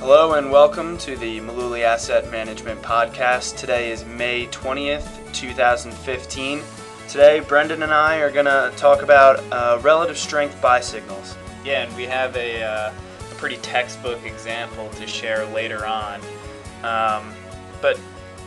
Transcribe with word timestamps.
Hello 0.00 0.32
and 0.32 0.50
welcome 0.50 0.96
to 0.96 1.14
the 1.14 1.40
Mullooly 1.40 1.82
Asset 1.82 2.30
Management 2.30 2.80
Podcast. 2.80 3.58
Today 3.58 3.92
is 3.92 4.02
May 4.06 4.46
20th, 4.46 5.30
2015. 5.34 6.62
Today, 7.06 7.40
Brendan 7.40 7.82
and 7.82 7.92
I 7.92 8.16
are 8.20 8.30
going 8.30 8.46
to 8.46 8.72
talk 8.78 9.02
about 9.02 9.44
uh, 9.52 9.78
relative 9.82 10.16
strength 10.16 10.58
buy 10.62 10.80
signals. 10.80 11.36
Yeah, 11.66 11.82
and 11.82 11.94
we 11.98 12.04
have 12.04 12.34
a, 12.34 12.62
uh, 12.62 12.92
a 13.30 13.34
pretty 13.34 13.58
textbook 13.58 14.24
example 14.24 14.88
to 14.88 15.06
share 15.06 15.44
later 15.44 15.84
on. 15.84 16.18
Um, 16.82 17.34
but 17.82 18.00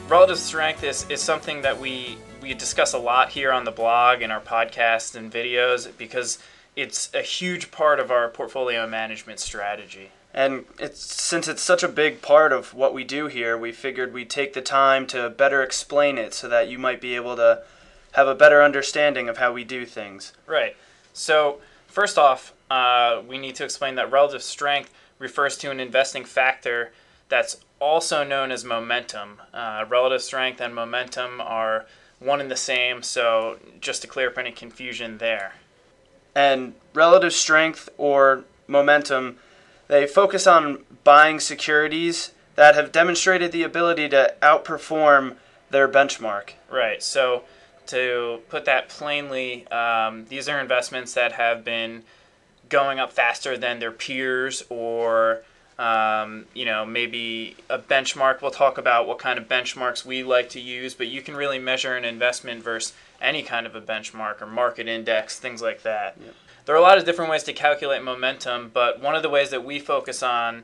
relative 0.08 0.40
strength 0.40 0.84
is, 0.84 1.08
is 1.08 1.22
something 1.22 1.62
that 1.62 1.80
we, 1.80 2.18
we 2.42 2.56
discuss 2.56 2.94
a 2.94 3.00
lot 3.00 3.30
here 3.30 3.52
on 3.52 3.64
the 3.64 3.72
blog 3.72 4.24
and 4.24 4.32
our 4.32 4.42
podcasts 4.42 5.14
and 5.14 5.32
videos 5.32 5.96
because 6.00 6.40
it's 6.76 7.14
a 7.14 7.22
huge 7.22 7.70
part 7.70 8.00
of 8.00 8.10
our 8.10 8.28
portfolio 8.28 8.88
management 8.88 9.40
strategy. 9.40 10.10
And 10.34 10.66
it's 10.80 11.00
since 11.00 11.48
it's 11.48 11.62
such 11.62 11.84
a 11.84 11.88
big 11.88 12.22
part 12.22 12.52
of 12.52 12.74
what 12.74 12.94
we 12.94 13.04
do 13.04 13.28
here, 13.28 13.58
we 13.58 13.72
figured 13.72 14.14
we'd 14.14 14.30
take 14.30 14.54
the 14.54 14.62
time 14.62 15.06
to 15.08 15.30
better 15.30 15.62
explain 15.62 16.18
it 16.18 16.34
so 16.34 16.50
that 16.50 16.70
you 16.70 16.80
might 16.80 17.00
be 17.00 17.16
able 17.16 17.36
to 17.36 17.62
have 18.14 18.28
a 18.28 18.36
better 18.36 18.64
understanding 18.64 19.30
of 19.30 19.38
how 19.38 19.52
we 19.52 19.64
do 19.64 19.86
things. 19.86 20.34
Right. 20.48 20.76
So, 21.14 21.60
first 21.88 22.18
off, 22.18 22.54
uh, 22.72 23.22
we 23.28 23.38
need 23.38 23.56
to 23.56 23.64
explain 23.64 23.96
that 23.96 24.12
relative 24.12 24.42
strength 24.42 24.92
refers 25.20 25.58
to 25.58 25.70
an 25.70 25.80
investing 25.80 26.26
factor 26.26 26.92
that's 27.30 27.58
also 27.80 28.24
known 28.24 28.52
as 28.52 28.64
momentum. 28.64 29.42
Uh, 29.54 29.86
relative 29.88 30.22
strength 30.22 30.60
and 30.62 30.74
momentum 30.74 31.42
are 31.42 31.86
one 32.20 32.40
and 32.40 32.50
the 32.50 32.56
same, 32.56 33.04
so 33.04 33.60
just 33.80 34.02
to 34.02 34.08
clear 34.08 34.30
up 34.30 34.38
any 34.38 34.52
confusion 34.52 35.18
there. 35.18 35.54
And 36.36 36.74
relative 36.94 37.34
strength 37.34 37.90
or 37.98 38.46
momentum, 38.68 39.38
they 39.88 40.08
focus 40.08 40.48
on 40.48 40.84
buying 41.04 41.40
securities 41.40 42.32
that 42.56 42.76
have 42.76 42.92
demonstrated 42.92 43.52
the 43.52 43.64
ability 43.64 44.10
to 44.10 44.34
outperform 44.42 45.36
their 45.70 45.88
benchmark. 45.88 46.52
Right. 46.70 47.02
So, 47.02 47.44
to 47.88 48.42
put 48.50 48.66
that 48.66 48.90
plainly, 48.90 49.68
um, 49.68 50.26
these 50.30 50.48
are 50.48 50.60
investments 50.60 51.14
that 51.16 51.34
have 51.34 51.66
been 51.66 52.04
going 52.70 53.00
up 53.00 53.12
faster 53.12 53.58
than 53.58 53.80
their 53.80 53.92
peers 53.92 54.64
or 54.70 55.44
um, 55.78 56.46
you 56.54 56.66
know 56.66 56.86
maybe 56.86 57.56
a 57.70 57.78
benchmark 57.78 58.42
we'll 58.42 58.52
talk 58.52 58.78
about 58.78 59.08
what 59.08 59.20
kind 59.20 59.38
of 59.38 59.48
benchmarks 59.48 60.06
we 60.06 60.24
like 60.24 60.50
to 60.50 60.60
use 60.60 60.94
but 60.94 61.08
you 61.08 61.22
can 61.22 61.36
really 61.36 61.60
measure 61.60 61.96
an 61.96 62.06
investment 62.06 62.64
versus 62.64 62.94
any 63.22 63.44
kind 63.44 63.66
of 63.66 63.76
a 63.76 63.82
benchmark 63.82 64.42
or 64.42 64.48
market 64.48 64.88
index 64.88 65.40
things 65.40 65.62
like 65.62 65.84
that 65.84 66.16
Yep. 66.24 66.36
There 66.66 66.76
are 66.76 66.78
a 66.78 66.82
lot 66.82 66.98
of 66.98 67.06
different 67.06 67.30
ways 67.30 67.44
to 67.44 67.54
calculate 67.54 68.04
momentum 68.04 68.72
but 68.74 69.02
one 69.02 69.16
of 69.16 69.24
the 69.24 69.30
ways 69.30 69.50
that 69.50 69.64
we 69.64 69.80
focus 69.80 70.24
on 70.24 70.64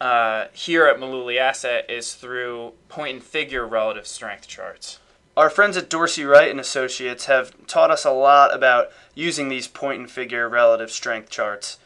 uh, 0.00 0.46
here 0.52 0.86
at 0.86 0.98
Mullooly 0.98 1.38
Asset 1.38 1.88
is 1.88 2.14
through 2.14 2.72
point 2.88 3.14
and 3.14 3.22
figure 3.22 3.66
relative 3.66 4.06
strength 4.06 4.48
charts 4.48 4.98
Our 5.36 5.50
friends 5.50 5.76
at 5.76 5.88
Dorsey 5.88 6.24
Wright 6.24 6.50
and 6.50 6.60
Associates 6.60 7.26
have 7.26 7.66
taught 7.66 7.90
us 7.90 8.04
a 8.04 8.10
lot 8.10 8.54
about 8.54 8.90
using 9.14 9.48
these 9.48 9.68
point 9.68 10.00
and 10.00 10.10
figure 10.10 10.48
relative 10.48 10.90
strength 10.90 11.30
charts. 11.30 11.78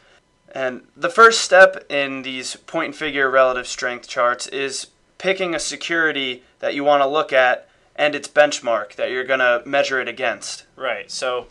And 0.53 0.87
the 0.95 1.09
first 1.09 1.41
step 1.41 1.85
in 1.89 2.23
these 2.23 2.55
point 2.55 2.85
and 2.87 2.95
figure 2.95 3.29
relative 3.29 3.67
strength 3.67 4.07
charts 4.07 4.47
is 4.47 4.87
picking 5.17 5.53
a 5.53 5.59
security 5.59 6.43
that 6.59 6.73
you 6.73 6.83
want 6.83 7.01
to 7.01 7.07
look 7.07 7.33
at 7.33 7.67
and 7.95 8.15
its 8.15 8.27
benchmark 8.27 8.95
that 8.95 9.11
you're 9.11 9.23
going 9.23 9.39
to 9.39 9.61
measure 9.65 9.99
it 9.99 10.07
against. 10.07 10.65
Right. 10.75 11.09
So 11.11 11.47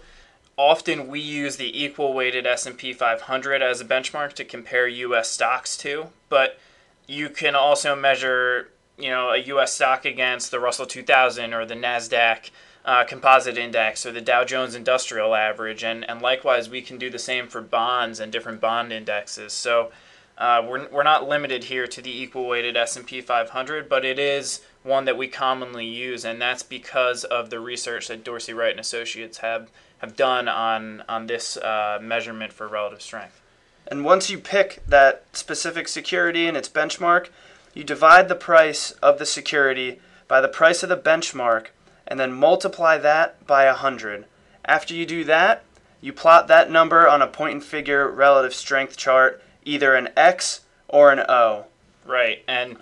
often 0.56 1.08
we 1.08 1.20
use 1.20 1.56
the 1.56 1.84
equal 1.84 2.12
weighted 2.12 2.46
S&P 2.46 2.92
500 2.92 3.62
as 3.62 3.80
a 3.80 3.84
benchmark 3.84 4.32
to 4.34 4.44
compare 4.44 4.88
US 4.88 5.30
stocks 5.30 5.76
to, 5.78 6.08
but 6.28 6.58
you 7.06 7.28
can 7.28 7.54
also 7.54 7.94
measure, 7.94 8.70
you 8.98 9.10
know, 9.10 9.30
a 9.30 9.38
US 9.38 9.74
stock 9.74 10.04
against 10.04 10.50
the 10.50 10.60
Russell 10.60 10.86
2000 10.86 11.52
or 11.52 11.66
the 11.66 11.74
Nasdaq 11.74 12.50
uh, 12.84 13.04
composite 13.04 13.58
index 13.58 14.06
or 14.06 14.12
the 14.12 14.20
Dow 14.20 14.44
Jones 14.44 14.74
Industrial 14.74 15.34
Average, 15.34 15.82
and, 15.82 16.08
and 16.08 16.22
likewise 16.22 16.70
we 16.70 16.80
can 16.80 16.98
do 16.98 17.10
the 17.10 17.18
same 17.18 17.48
for 17.48 17.60
bonds 17.60 18.20
and 18.20 18.32
different 18.32 18.60
bond 18.60 18.92
indexes. 18.92 19.52
So 19.52 19.90
uh, 20.38 20.64
we're, 20.66 20.88
we're 20.88 21.02
not 21.02 21.28
limited 21.28 21.64
here 21.64 21.86
to 21.86 22.00
the 22.00 22.22
equal 22.22 22.46
weighted 22.46 22.76
S&P 22.76 23.20
500, 23.20 23.88
but 23.88 24.04
it 24.04 24.18
is 24.18 24.60
one 24.86 25.04
that 25.04 25.18
we 25.18 25.28
commonly 25.28 25.86
use, 25.86 26.24
and 26.24 26.40
that's 26.40 26.62
because 26.62 27.24
of 27.24 27.50
the 27.50 27.60
research 27.60 28.08
that 28.08 28.24
Dorsey 28.24 28.52
Wright 28.52 28.70
and 28.70 28.80
Associates 28.80 29.38
have 29.38 29.70
have 29.98 30.16
done 30.16 30.48
on 30.48 31.02
on 31.08 31.26
this 31.26 31.56
uh, 31.56 31.98
measurement 32.00 32.52
for 32.52 32.68
relative 32.68 33.02
strength. 33.02 33.40
And 33.88 34.04
once 34.04 34.30
you 34.30 34.38
pick 34.38 34.82
that 34.86 35.24
specific 35.32 35.88
security 35.88 36.46
and 36.46 36.56
its 36.56 36.68
benchmark, 36.68 37.28
you 37.74 37.84
divide 37.84 38.28
the 38.28 38.34
price 38.34 38.92
of 39.02 39.18
the 39.18 39.26
security 39.26 40.00
by 40.28 40.40
the 40.40 40.48
price 40.48 40.82
of 40.82 40.88
the 40.88 40.96
benchmark 40.96 41.66
and 42.06 42.18
then 42.18 42.32
multiply 42.32 42.98
that 42.98 43.46
by 43.46 43.66
100. 43.66 44.26
After 44.64 44.94
you 44.94 45.06
do 45.06 45.24
that, 45.24 45.62
you 46.00 46.12
plot 46.12 46.48
that 46.48 46.70
number 46.70 47.08
on 47.08 47.22
a 47.22 47.26
point 47.26 47.54
and 47.54 47.64
figure 47.64 48.08
relative 48.08 48.54
strength 48.54 48.96
chart, 48.96 49.42
either 49.64 49.94
an 49.94 50.08
X 50.16 50.62
or 50.88 51.12
an 51.12 51.20
O. 51.28 51.66
Right, 52.04 52.44
and 52.46 52.76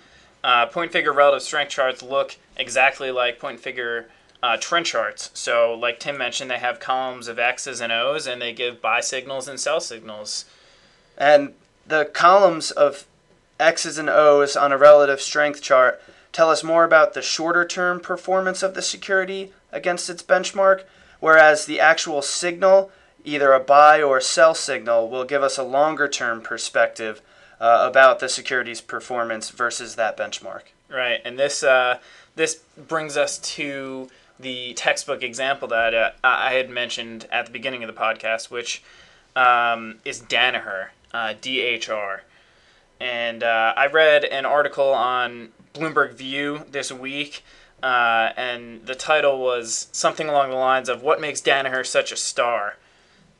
uh, 0.44 0.66
point 0.66 0.92
figure 0.92 1.12
relative 1.12 1.42
strength 1.42 1.70
charts 1.70 2.02
look 2.02 2.36
exactly 2.56 3.10
like 3.10 3.40
point 3.40 3.58
figure 3.58 4.06
uh, 4.42 4.58
trend 4.58 4.84
charts. 4.84 5.30
So, 5.32 5.72
like 5.74 5.98
Tim 5.98 6.18
mentioned, 6.18 6.50
they 6.50 6.58
have 6.58 6.78
columns 6.78 7.28
of 7.28 7.38
X's 7.38 7.80
and 7.80 7.90
O's, 7.90 8.26
and 8.26 8.42
they 8.42 8.52
give 8.52 8.82
buy 8.82 9.00
signals 9.00 9.48
and 9.48 9.58
sell 9.58 9.80
signals. 9.80 10.44
And 11.16 11.54
the 11.86 12.04
columns 12.04 12.70
of 12.70 13.06
X's 13.58 13.96
and 13.96 14.10
O's 14.10 14.54
on 14.54 14.70
a 14.70 14.76
relative 14.76 15.22
strength 15.22 15.62
chart 15.62 16.02
tell 16.30 16.50
us 16.50 16.62
more 16.62 16.84
about 16.84 17.14
the 17.14 17.22
shorter 17.22 17.64
term 17.64 17.98
performance 17.98 18.62
of 18.62 18.74
the 18.74 18.82
security 18.82 19.50
against 19.72 20.10
its 20.10 20.22
benchmark, 20.22 20.82
whereas 21.20 21.64
the 21.64 21.80
actual 21.80 22.20
signal, 22.20 22.90
either 23.24 23.54
a 23.54 23.60
buy 23.60 24.02
or 24.02 24.20
sell 24.20 24.54
signal, 24.54 25.08
will 25.08 25.24
give 25.24 25.42
us 25.42 25.56
a 25.56 25.62
longer 25.62 26.06
term 26.06 26.42
perspective 26.42 27.22
uh, 27.60 27.86
about 27.88 28.20
the 28.20 28.28
security's 28.28 28.80
performance 28.80 29.50
versus 29.50 29.96
that 29.96 30.16
benchmark. 30.16 30.62
Right, 30.88 31.20
and 31.24 31.38
this 31.38 31.62
uh, 31.62 31.98
this 32.36 32.56
brings 32.76 33.16
us 33.16 33.38
to 33.38 34.08
the 34.38 34.74
textbook 34.74 35.22
example 35.22 35.68
that 35.68 35.94
uh, 35.94 36.10
I 36.22 36.54
had 36.54 36.70
mentioned 36.70 37.26
at 37.30 37.46
the 37.46 37.52
beginning 37.52 37.82
of 37.82 37.94
the 37.94 37.98
podcast, 37.98 38.50
which 38.50 38.82
um, 39.36 39.96
is 40.04 40.20
Danaher, 40.20 40.88
uh, 41.12 41.34
DHR. 41.40 42.20
And 43.00 43.42
uh, 43.42 43.74
I 43.76 43.86
read 43.86 44.24
an 44.24 44.44
article 44.44 44.92
on 44.92 45.50
Bloomberg 45.74 46.14
View 46.14 46.62
this 46.70 46.92
week, 46.92 47.44
uh, 47.82 48.30
and 48.36 48.86
the 48.86 48.94
title 48.94 49.40
was 49.40 49.88
something 49.92 50.28
along 50.28 50.50
the 50.50 50.56
lines 50.56 50.88
of 50.88 51.02
"What 51.02 51.20
makes 51.20 51.40
Danaher 51.40 51.86
such 51.86 52.12
a 52.12 52.16
star." 52.16 52.76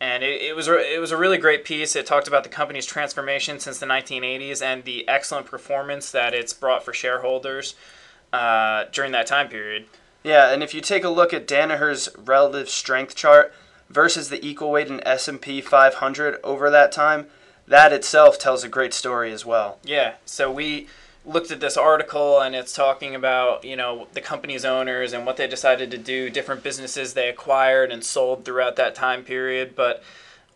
And 0.00 0.22
it, 0.22 0.42
it 0.42 0.56
was 0.56 0.68
a, 0.68 0.94
it 0.94 0.98
was 0.98 1.12
a 1.12 1.16
really 1.16 1.38
great 1.38 1.64
piece. 1.64 1.96
It 1.96 2.06
talked 2.06 2.28
about 2.28 2.42
the 2.42 2.50
company's 2.50 2.86
transformation 2.86 3.58
since 3.58 3.78
the 3.78 3.86
1980s 3.86 4.60
and 4.60 4.84
the 4.84 5.06
excellent 5.08 5.46
performance 5.46 6.10
that 6.10 6.34
it's 6.34 6.52
brought 6.52 6.84
for 6.84 6.92
shareholders 6.92 7.74
uh, 8.32 8.84
during 8.92 9.12
that 9.12 9.26
time 9.26 9.48
period. 9.48 9.86
Yeah, 10.22 10.52
and 10.52 10.62
if 10.62 10.74
you 10.74 10.80
take 10.80 11.04
a 11.04 11.10
look 11.10 11.32
at 11.32 11.46
Danaher's 11.46 12.08
relative 12.16 12.68
strength 12.68 13.14
chart 13.14 13.54
versus 13.90 14.30
the 14.30 14.44
equal 14.44 14.70
weight 14.70 14.88
in 14.88 15.06
S&P 15.06 15.60
500 15.60 16.40
over 16.42 16.70
that 16.70 16.90
time, 16.90 17.26
that 17.68 17.92
itself 17.92 18.38
tells 18.38 18.64
a 18.64 18.68
great 18.68 18.94
story 18.94 19.32
as 19.32 19.44
well. 19.44 19.78
Yeah. 19.84 20.14
So 20.24 20.50
we 20.50 20.88
looked 21.26 21.50
at 21.50 21.60
this 21.60 21.76
article 21.76 22.40
and 22.40 22.54
it's 22.54 22.74
talking 22.74 23.14
about 23.14 23.64
you 23.64 23.76
know 23.76 24.06
the 24.12 24.20
company's 24.20 24.64
owners 24.64 25.12
and 25.12 25.24
what 25.24 25.36
they 25.36 25.46
decided 25.46 25.90
to 25.90 25.98
do 25.98 26.28
different 26.28 26.62
businesses 26.62 27.14
they 27.14 27.28
acquired 27.28 27.90
and 27.90 28.04
sold 28.04 28.44
throughout 28.44 28.76
that 28.76 28.94
time 28.94 29.24
period. 29.24 29.74
But 29.74 30.02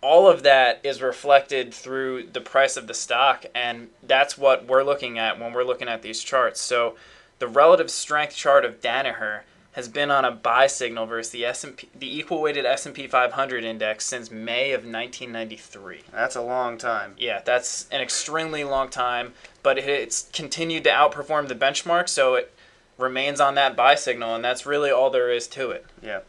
all 0.01 0.29
of 0.29 0.43
that 0.45 0.81
is 0.85 1.03
reflected 1.03 1.75
through 1.75 2.25
the 2.33 2.41
price 2.41 2.77
of 2.77 2.87
the 2.87 2.95
stock 2.95 3.47
and 3.55 3.89
that's 4.03 4.39
what 4.39 4.67
we're 4.67 4.85
looking 4.85 5.19
at 5.19 5.41
when 5.41 5.53
we're 5.53 5.65
looking 5.65 5.89
at 5.89 6.03
these 6.03 6.23
charts. 6.23 6.61
So 6.61 6.97
the 7.39 7.49
relative 7.49 7.91
strength 7.91 8.35
chart 8.37 8.65
of 8.65 8.81
Danaher 8.81 9.43
has 9.79 9.89
been 9.89 10.11
on 10.11 10.25
a 10.25 10.33
buy 10.33 10.67
signal 10.67 11.07
versus 11.07 11.31
the 11.31 11.47
S&P, 11.47 11.89
the 11.95 12.19
equal 12.19 12.43
weighted 12.43 12.67
S&P 12.67 13.07
500 13.07 13.63
index 13.63 14.05
since 14.05 14.29
May 14.29 14.73
of 14.73 14.81
1993. 14.81 16.01
That's 16.13 16.35
a 16.35 16.43
long 16.43 16.79
time. 16.79 17.15
Yeah, 17.17 17.43
that's 17.45 17.87
an 17.93 18.01
extremely 18.01 18.65
long 18.65 18.89
time, 18.89 19.35
but 19.63 19.79
it- 19.79 19.89
it's 19.89 20.29
continued 20.33 20.83
to 20.83 20.91
outperform 20.91 21.47
the 21.47 21.55
benchmark, 21.55 22.09
so 22.09 22.35
it 22.35 22.53
remains 22.97 23.41
on 23.41 23.55
that 23.55 23.77
buy 23.77 23.95
signal, 23.95 24.35
and 24.35 24.45
that's 24.45 24.67
really 24.67 24.91
all 24.91 25.11
there 25.11 25.31
is 25.31 25.47
to 25.47 25.71
it. 25.71 25.87
Yeah. 26.03 26.23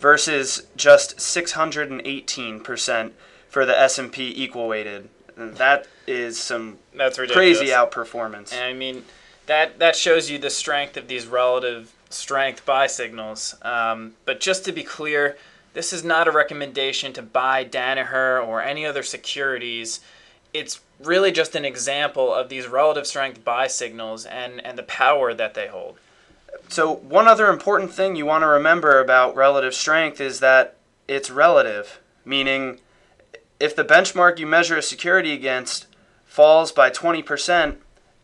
versus 0.00 0.66
just 0.76 1.18
618% 1.18 3.10
for 3.48 3.66
the 3.66 3.78
S&P 3.78 4.32
equal 4.42 4.66
weighted. 4.66 5.08
And 5.36 5.56
That 5.56 5.86
is 6.06 6.38
some 6.40 6.78
That's 6.94 7.18
ridiculous. 7.18 7.58
crazy 7.58 7.72
outperformance. 7.72 8.52
And 8.52 8.64
I 8.64 8.72
mean, 8.72 9.04
that 9.46 9.78
that 9.78 9.96
shows 9.96 10.30
you 10.30 10.38
the 10.38 10.50
strength 10.50 10.96
of 10.96 11.08
these 11.08 11.26
relative 11.26 11.92
strength 12.08 12.64
buy 12.66 12.86
signals. 12.86 13.54
Um, 13.62 14.14
but 14.24 14.40
just 14.40 14.64
to 14.64 14.72
be 14.72 14.82
clear, 14.82 15.36
this 15.72 15.92
is 15.92 16.02
not 16.04 16.28
a 16.28 16.30
recommendation 16.30 17.12
to 17.14 17.22
buy 17.22 17.64
Danaher 17.64 18.46
or 18.46 18.62
any 18.62 18.84
other 18.84 19.02
securities. 19.02 20.00
It's 20.52 20.80
really 20.98 21.30
just 21.32 21.54
an 21.54 21.64
example 21.64 22.34
of 22.34 22.48
these 22.48 22.66
relative 22.66 23.06
strength 23.06 23.44
buy 23.44 23.66
signals 23.68 24.26
and, 24.26 24.64
and 24.64 24.76
the 24.76 24.82
power 24.82 25.32
that 25.34 25.54
they 25.54 25.68
hold. 25.68 25.98
So, 26.68 26.94
one 26.94 27.26
other 27.26 27.48
important 27.48 27.92
thing 27.92 28.16
you 28.16 28.26
want 28.26 28.42
to 28.42 28.48
remember 28.48 29.00
about 29.00 29.34
relative 29.34 29.74
strength 29.74 30.20
is 30.20 30.40
that 30.40 30.76
it's 31.08 31.30
relative, 31.30 32.00
meaning 32.24 32.80
if 33.58 33.74
the 33.74 33.84
benchmark 33.84 34.38
you 34.38 34.46
measure 34.46 34.76
a 34.76 34.82
security 34.82 35.32
against 35.32 35.86
falls 36.24 36.70
by 36.70 36.90
20%, 36.90 37.76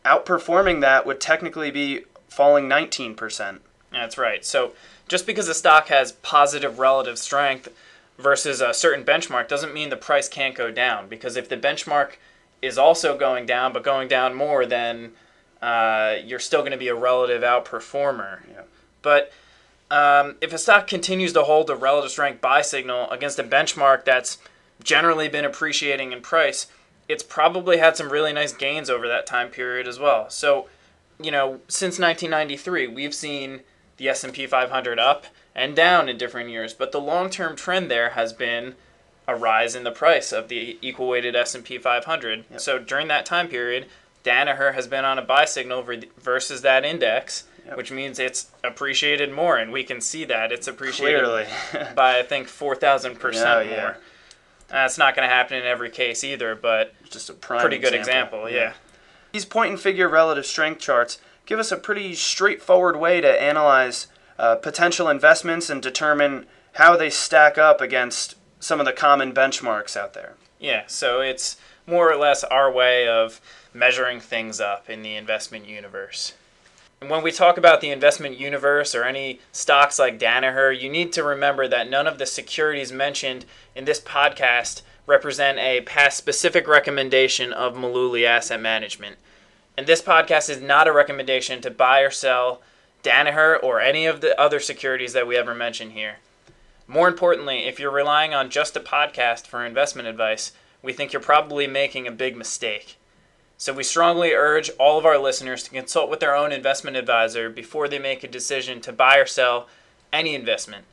outperforming 0.04 0.80
that 0.80 1.04
would 1.04 1.20
technically 1.20 1.70
be 1.70 2.04
falling 2.28 2.68
19%. 2.68 3.58
That's 3.90 4.16
right. 4.16 4.44
So, 4.44 4.72
just 5.08 5.26
because 5.26 5.48
a 5.48 5.54
stock 5.54 5.88
has 5.88 6.12
positive 6.12 6.78
relative 6.78 7.18
strength 7.18 7.68
versus 8.18 8.60
a 8.60 8.72
certain 8.72 9.04
benchmark 9.04 9.48
doesn't 9.48 9.74
mean 9.74 9.90
the 9.90 9.96
price 9.96 10.28
can't 10.28 10.54
go 10.54 10.70
down 10.70 11.08
because 11.08 11.36
if 11.36 11.48
the 11.48 11.56
benchmark 11.56 12.12
is 12.62 12.78
also 12.78 13.16
going 13.16 13.46
down 13.46 13.72
but 13.72 13.82
going 13.82 14.08
down 14.08 14.34
more 14.34 14.64
then 14.64 15.12
uh, 15.62 16.16
you're 16.24 16.38
still 16.38 16.60
going 16.60 16.72
to 16.72 16.78
be 16.78 16.88
a 16.88 16.94
relative 16.94 17.42
outperformer. 17.42 18.40
Yeah. 18.50 18.62
But 19.02 19.32
um, 19.90 20.36
if 20.40 20.52
a 20.52 20.58
stock 20.58 20.86
continues 20.86 21.32
to 21.34 21.44
hold 21.44 21.70
a 21.70 21.76
relative 21.76 22.10
strength 22.10 22.40
buy 22.40 22.62
signal 22.62 23.10
against 23.10 23.38
a 23.38 23.44
benchmark 23.44 24.04
that's 24.04 24.38
generally 24.82 25.28
been 25.28 25.44
appreciating 25.44 26.12
in 26.12 26.20
price, 26.20 26.66
it's 27.08 27.22
probably 27.22 27.78
had 27.78 27.96
some 27.96 28.10
really 28.10 28.32
nice 28.32 28.52
gains 28.52 28.90
over 28.90 29.06
that 29.08 29.26
time 29.26 29.48
period 29.48 29.86
as 29.86 29.98
well. 29.98 30.28
So, 30.28 30.68
you 31.20 31.30
know, 31.30 31.60
since 31.68 31.98
1993, 31.98 32.88
we've 32.88 33.14
seen 33.14 33.60
the 33.96 34.08
S&P 34.08 34.46
500 34.46 34.98
up 34.98 35.26
and 35.54 35.74
down 35.74 36.08
in 36.08 36.18
different 36.18 36.50
years, 36.50 36.74
but 36.74 36.92
the 36.92 37.00
long-term 37.00 37.56
trend 37.56 37.90
there 37.90 38.10
has 38.10 38.32
been 38.32 38.74
a 39.28 39.34
rise 39.34 39.74
in 39.74 39.84
the 39.84 39.90
price 39.90 40.32
of 40.32 40.48
the 40.48 40.78
equal 40.82 41.08
weighted 41.08 41.34
S&P 41.34 41.78
500. 41.78 42.44
Yep. 42.50 42.60
So 42.60 42.78
during 42.78 43.08
that 43.08 43.24
time 43.24 43.48
period, 43.48 43.86
Danaher 44.26 44.74
has 44.74 44.88
been 44.88 45.04
on 45.04 45.18
a 45.18 45.22
buy 45.22 45.44
signal 45.44 45.86
versus 46.18 46.62
that 46.62 46.84
index, 46.84 47.44
yep. 47.64 47.76
which 47.76 47.92
means 47.92 48.18
it's 48.18 48.50
appreciated 48.64 49.32
more, 49.32 49.56
and 49.56 49.72
we 49.72 49.84
can 49.84 50.00
see 50.00 50.24
that 50.24 50.50
it's 50.50 50.66
appreciated 50.66 51.46
by 51.94 52.18
I 52.18 52.22
think 52.24 52.48
four 52.48 52.74
thousand 52.74 53.12
Yeah, 53.12 53.18
percent 53.18 53.66
yeah. 53.70 53.80
more. 53.80 53.96
That's 54.68 54.98
not 54.98 55.14
going 55.14 55.28
to 55.28 55.32
happen 55.32 55.56
in 55.56 55.64
every 55.64 55.90
case 55.90 56.24
either, 56.24 56.56
but 56.56 56.92
Just 57.08 57.30
a 57.30 57.34
prime 57.34 57.60
pretty 57.60 57.78
good 57.78 57.94
example. 57.94 58.50
Yeah. 58.50 58.72
These 59.30 59.44
point 59.44 59.70
and 59.70 59.80
figure 59.80 60.08
relative 60.08 60.44
strength 60.44 60.80
charts 60.80 61.18
give 61.46 61.60
us 61.60 61.70
a 61.70 61.76
pretty 61.76 62.14
straightforward 62.14 62.96
way 62.96 63.20
to 63.20 63.42
analyze 63.42 64.08
uh, 64.40 64.56
potential 64.56 65.08
investments 65.08 65.70
and 65.70 65.80
determine 65.80 66.46
how 66.74 66.96
they 66.96 67.10
stack 67.10 67.56
up 67.56 67.80
against 67.80 68.34
some 68.58 68.80
of 68.80 68.86
the 68.86 68.92
common 68.92 69.32
benchmarks 69.32 69.96
out 69.96 70.14
there. 70.14 70.34
Yeah, 70.58 70.84
so 70.88 71.20
it's 71.20 71.56
more 71.86 72.10
or 72.10 72.16
less 72.16 72.44
our 72.44 72.70
way 72.70 73.06
of 73.08 73.40
measuring 73.72 74.20
things 74.20 74.60
up 74.60 74.88
in 74.90 75.02
the 75.02 75.14
investment 75.14 75.68
universe. 75.68 76.34
And 77.00 77.10
when 77.10 77.22
we 77.22 77.30
talk 77.30 77.58
about 77.58 77.80
the 77.80 77.90
investment 77.90 78.38
universe 78.38 78.94
or 78.94 79.04
any 79.04 79.40
stocks 79.52 79.98
like 79.98 80.18
Danaher, 80.18 80.78
you 80.78 80.88
need 80.88 81.12
to 81.12 81.22
remember 81.22 81.68
that 81.68 81.90
none 81.90 82.06
of 82.06 82.18
the 82.18 82.26
securities 82.26 82.90
mentioned 82.90 83.44
in 83.74 83.84
this 83.84 84.00
podcast 84.00 84.80
represent 85.06 85.58
a 85.58 85.82
past 85.82 86.16
specific 86.16 86.66
recommendation 86.66 87.52
of 87.52 87.74
Mullooly 87.74 88.26
Asset 88.26 88.60
Management. 88.60 89.16
And 89.76 89.86
this 89.86 90.00
podcast 90.00 90.48
is 90.48 90.62
not 90.62 90.88
a 90.88 90.92
recommendation 90.92 91.60
to 91.60 91.70
buy 91.70 92.00
or 92.00 92.10
sell 92.10 92.62
Danaher 93.02 93.62
or 93.62 93.78
any 93.78 94.06
of 94.06 94.22
the 94.22 94.38
other 94.40 94.58
securities 94.58 95.12
that 95.12 95.26
we 95.26 95.36
ever 95.36 95.54
mention 95.54 95.90
here. 95.90 96.16
More 96.88 97.08
importantly, 97.08 97.64
if 97.64 97.78
you're 97.78 97.90
relying 97.90 98.32
on 98.32 98.48
just 98.48 98.74
a 98.74 98.80
podcast 98.80 99.46
for 99.46 99.64
investment 99.64 100.08
advice, 100.08 100.52
we 100.86 100.92
think 100.92 101.12
you're 101.12 101.20
probably 101.20 101.66
making 101.66 102.06
a 102.06 102.12
big 102.12 102.36
mistake. 102.36 102.96
So 103.58 103.72
we 103.72 103.82
strongly 103.82 104.32
urge 104.32 104.70
all 104.78 104.98
of 104.98 105.04
our 105.04 105.18
listeners 105.18 105.64
to 105.64 105.70
consult 105.70 106.08
with 106.08 106.20
their 106.20 106.36
own 106.36 106.52
investment 106.52 106.96
advisor 106.96 107.50
before 107.50 107.88
they 107.88 107.98
make 107.98 108.22
a 108.22 108.28
decision 108.28 108.80
to 108.82 108.92
buy 108.92 109.16
or 109.16 109.26
sell 109.26 109.66
any 110.12 110.36
investment. 110.36 110.84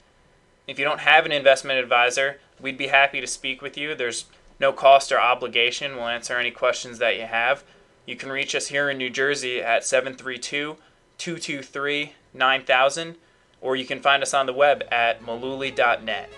If 0.68 0.80
you 0.80 0.86
don't 0.86 1.02
have 1.02 1.28
an 1.28 1.32
investment 1.32 1.78
advisor, 1.78 2.40
we'd 2.60 2.78
be 2.78 2.88
happy 2.88 3.22
to 3.22 3.28
speak 3.28 3.62
with 3.62 3.78
you. 3.78 3.94
There's 3.94 4.26
no 4.60 4.74
cost 4.74 5.12
or 5.12 5.20
obligation. 5.20 5.96
We'll 5.96 6.08
answer 6.08 6.40
any 6.40 6.50
questions 6.50 6.98
that 6.98 7.16
you 7.16 7.28
have. 7.28 7.64
You 8.08 8.16
can 8.16 8.32
reach 8.32 8.56
us 8.56 8.70
here 8.70 8.90
in 8.90 8.98
New 8.98 9.12
Jersey 9.12 9.62
at 9.62 9.86
732 9.86 10.78
223 11.20 12.14
9000, 12.34 13.16
or 13.62 13.76
you 13.76 13.86
can 13.86 14.02
find 14.02 14.24
us 14.24 14.34
on 14.34 14.48
the 14.48 14.54
web 14.54 14.84
at 14.92 15.22
mullooly.net. 15.22 16.32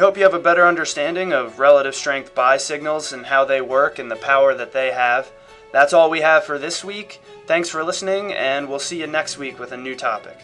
We 0.00 0.06
hope 0.06 0.16
you 0.16 0.22
have 0.22 0.32
a 0.32 0.38
better 0.38 0.66
understanding 0.66 1.34
of 1.34 1.58
relative 1.58 1.94
strength 1.94 2.34
buy 2.34 2.56
signals 2.56 3.12
and 3.12 3.26
how 3.26 3.44
they 3.44 3.60
work 3.60 3.98
and 3.98 4.10
the 4.10 4.16
power 4.16 4.54
that 4.54 4.72
they 4.72 4.92
have. 4.92 5.30
That's 5.72 5.92
all 5.92 6.08
we 6.08 6.22
have 6.22 6.44
for 6.44 6.58
this 6.58 6.82
week. 6.82 7.20
Thanks 7.46 7.68
for 7.68 7.84
listening, 7.84 8.32
and 8.32 8.66
we'll 8.66 8.78
see 8.78 9.00
you 9.00 9.06
next 9.06 9.36
week 9.36 9.58
with 9.58 9.72
a 9.72 9.76
new 9.76 9.94
topic. 9.94 10.38